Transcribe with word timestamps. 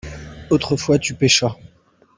autrefois 0.49 0.97
tu 0.97 1.13
pêchas. 1.13 1.55